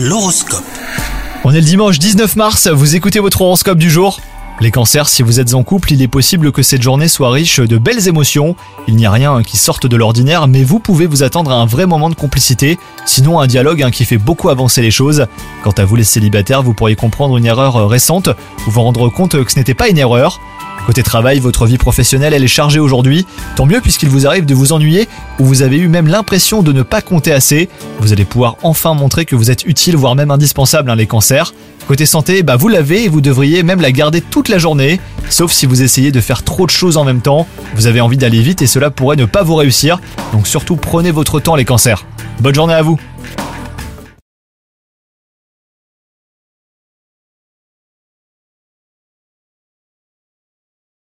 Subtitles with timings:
[0.00, 0.62] L'horoscope.
[1.42, 4.20] On est le dimanche 19 mars, vous écoutez votre horoscope du jour?
[4.60, 7.58] Les cancers, si vous êtes en couple, il est possible que cette journée soit riche
[7.58, 8.54] de belles émotions.
[8.86, 11.66] Il n'y a rien qui sorte de l'ordinaire, mais vous pouvez vous attendre à un
[11.66, 15.26] vrai moment de complicité, sinon un dialogue hein, qui fait beaucoup avancer les choses.
[15.64, 18.28] Quant à vous les célibataires, vous pourriez comprendre une erreur récente
[18.68, 20.40] ou vous rendre compte que ce n'était pas une erreur.
[20.88, 23.26] Côté travail, votre vie professionnelle, elle est chargée aujourd'hui.
[23.56, 25.06] Tant mieux puisqu'il vous arrive de vous ennuyer
[25.38, 27.68] ou vous avez eu même l'impression de ne pas compter assez.
[28.00, 31.52] Vous allez pouvoir enfin montrer que vous êtes utile, voire même indispensable, hein, les cancers.
[31.88, 35.52] Côté santé, bah vous l'avez et vous devriez même la garder toute la journée, sauf
[35.52, 37.46] si vous essayez de faire trop de choses en même temps.
[37.74, 40.00] Vous avez envie d'aller vite et cela pourrait ne pas vous réussir.
[40.32, 42.06] Donc surtout prenez votre temps les cancers.
[42.40, 42.98] Bonne journée à vous